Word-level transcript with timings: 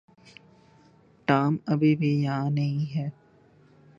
Tom 1.27 1.57
ابھی 1.65 1.95
بھی 1.95 2.11
یہاں 2.21 2.49
نہیں 2.49 2.85
ہے۔ 2.95 3.09